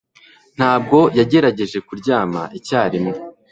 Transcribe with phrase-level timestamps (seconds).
[0.57, 3.13] Ntabwo yagerageje kuryama icyarimwe